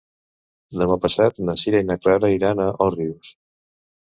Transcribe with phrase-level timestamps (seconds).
[0.81, 3.31] Demà passat na Sira i na Clara iran a Òrrius.